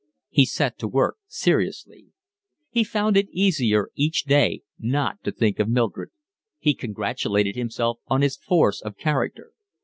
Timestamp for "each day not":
3.93-5.23